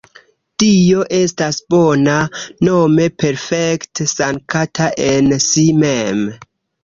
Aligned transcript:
Dio 0.61 1.01
estas 1.17 1.59
bona, 1.73 2.15
nome 2.69 3.05
perfekte 3.23 4.07
sankta 4.15 4.87
en 5.11 5.29
si 5.49 5.67
mem. 5.85 6.25